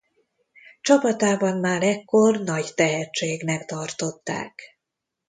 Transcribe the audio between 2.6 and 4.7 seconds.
tehetségnek tartották.